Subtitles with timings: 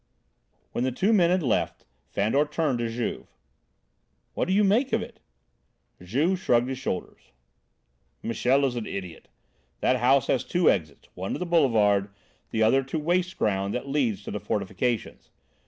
[0.71, 3.27] When the two men had left, Fandor turned to Juve.
[4.33, 5.19] "What do you make of it?"
[6.01, 7.31] Juve shrugged his shoulders.
[8.23, 9.27] "Michel is an idiot.
[9.79, 12.09] That house has two exits; one to the Boulevard,
[12.49, 15.29] the other to waste ground that leads to the fortifications.